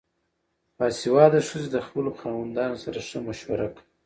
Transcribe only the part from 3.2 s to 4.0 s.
مشوره کوي.